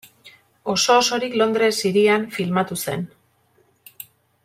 Oso-osorik 0.73 1.35
Londres 1.43 1.73
hirian 1.91 2.25
filmatu 2.39 2.79
zen. 2.87 3.05